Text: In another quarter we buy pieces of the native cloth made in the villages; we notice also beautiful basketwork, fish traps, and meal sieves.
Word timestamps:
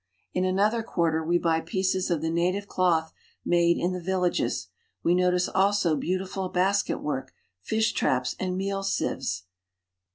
In 0.33 0.45
another 0.45 0.81
quarter 0.81 1.23
we 1.23 1.37
buy 1.37 1.59
pieces 1.61 2.09
of 2.09 2.21
the 2.23 2.31
native 2.31 2.67
cloth 2.67 3.13
made 3.45 3.77
in 3.77 3.91
the 3.93 4.01
villages; 4.01 4.67
we 5.03 5.13
notice 5.13 5.47
also 5.47 5.95
beautiful 5.95 6.49
basketwork, 6.49 7.35
fish 7.59 7.93
traps, 7.93 8.35
and 8.39 8.57
meal 8.57 8.81
sieves. 8.81 9.43